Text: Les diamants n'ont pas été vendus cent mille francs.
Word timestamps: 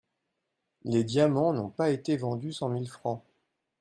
Les 0.83 1.03
diamants 1.03 1.53
n'ont 1.53 1.69
pas 1.69 1.91
été 1.91 2.17
vendus 2.17 2.53
cent 2.53 2.69
mille 2.69 2.89
francs. 2.89 3.23